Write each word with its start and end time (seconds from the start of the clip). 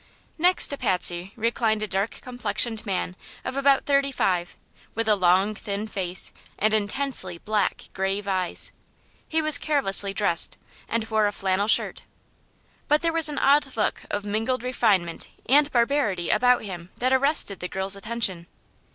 Next 0.39 0.69
to 0.69 0.77
Patsy 0.79 1.31
reclined 1.35 1.83
a 1.83 1.87
dark 1.87 2.09
complexioned 2.23 2.87
man 2.87 3.15
of 3.45 3.55
about 3.55 3.85
thirty 3.85 4.11
five, 4.11 4.55
with 4.95 5.07
a 5.07 5.15
long, 5.15 5.53
thin 5.53 5.85
face 5.85 6.31
and 6.57 6.73
intensely 6.73 7.37
black, 7.37 7.83
grave 7.93 8.27
eyes. 8.27 8.71
He 9.29 9.43
was 9.43 9.59
carelessly 9.59 10.11
dressed 10.11 10.57
and 10.89 11.07
wore 11.07 11.27
a 11.27 11.31
flannel 11.31 11.67
shirt, 11.67 12.01
but 12.87 13.03
there 13.03 13.13
was 13.13 13.29
an 13.29 13.37
odd 13.37 13.75
look 13.77 14.01
of 14.09 14.25
mingled 14.25 14.63
refinement 14.63 15.27
and 15.45 15.71
barbarity 15.71 16.31
about 16.31 16.63
him 16.63 16.89
that 16.97 17.13
arrested 17.13 17.59
the 17.59 17.67
girl's 17.67 17.95
attention. 17.95 18.47